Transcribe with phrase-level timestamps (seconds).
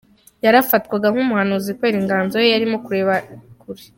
[0.45, 3.13] yarafatwaga nkumuhanuzi kubera inganzo ye yarimo kureba
[3.61, 3.83] kure.